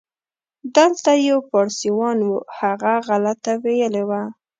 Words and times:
دلته 0.75 1.11
یو 1.29 1.39
پاړسیوان 1.49 2.17
و، 2.29 2.31
هغه 2.57 2.93
غلطه 3.07 3.53
ویلې 3.63 4.03
وه. 4.09 4.23